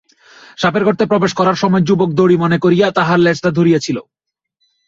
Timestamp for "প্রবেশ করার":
1.05-1.57